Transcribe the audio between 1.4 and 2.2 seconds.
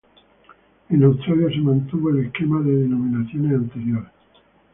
se mantuvo